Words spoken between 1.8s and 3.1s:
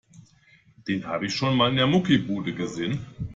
Muckibude gesehen.